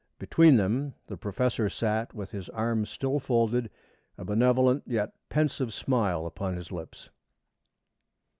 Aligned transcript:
Between 0.17 0.55
them 0.57 0.95
the 1.05 1.15
professor 1.15 1.69
sat, 1.69 2.11
with 2.15 2.31
his 2.31 2.49
arms 2.49 2.89
still 2.89 3.19
folded, 3.19 3.69
a 4.17 4.25
benevolent 4.25 4.81
yet 4.87 5.13
pensive 5.29 5.75
smile 5.75 6.25
upon 6.25 6.55
his 6.55 6.71
lips. 6.71 7.11